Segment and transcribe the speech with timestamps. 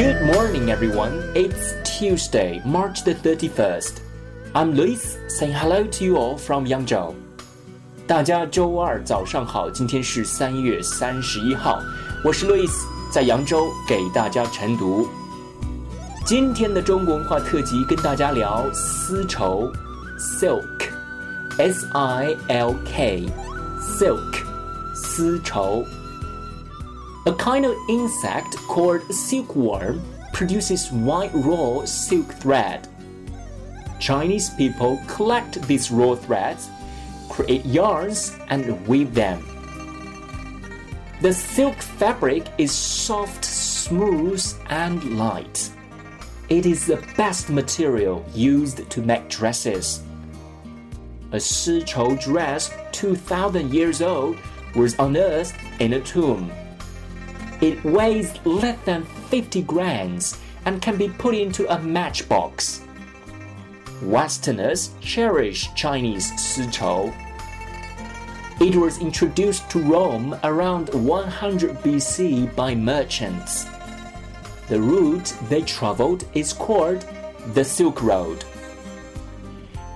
[0.00, 1.30] Good morning, everyone.
[1.34, 4.00] It's Tuesday, March the 31st.
[4.54, 7.12] I'm Luis saying hello to you all from Yangzhou.
[8.06, 11.82] 大家周二早上好，今天是三月三十一号，
[12.24, 12.72] 我是 Luis，
[13.12, 15.06] 在扬州给大家晨读。
[16.24, 19.70] 今天的中国文化特辑跟大家聊丝绸
[20.18, 24.32] ，silk，s i l k，silk，
[24.94, 25.84] 丝绸。
[27.26, 30.02] A kind of insect called silkworm
[30.32, 32.88] produces white raw silk thread.
[33.98, 36.70] Chinese people collect these raw threads,
[37.28, 39.44] create yarns, and weave them.
[41.20, 45.70] The silk fabric is soft, smooth, and light.
[46.48, 50.02] It is the best material used to make dresses.
[51.32, 54.38] A Sichou dress 2,000 years old
[54.74, 56.50] was unearthed in a tomb.
[57.60, 62.82] It weighs less than 50 grams and can be put into a matchbox.
[64.02, 67.14] Westerners cherish Chinese sichou.
[68.60, 73.66] It was introduced to Rome around 100 BC by merchants.
[74.68, 77.04] The route they traveled is called
[77.54, 78.44] the Silk Road.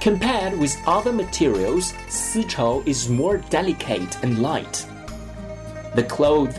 [0.00, 4.86] Compared with other materials, sichou is more delicate and light.
[5.94, 6.58] The cloth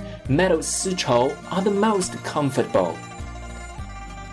[0.51, 2.97] of sichou are the most comfortable.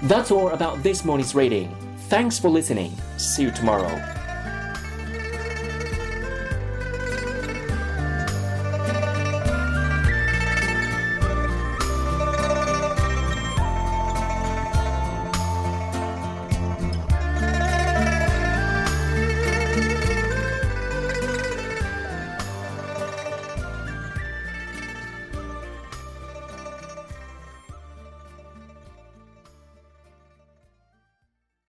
[0.03, 1.75] That's all about this morning's reading.
[2.09, 2.93] Thanks for listening.
[3.19, 4.22] See you tomorrow.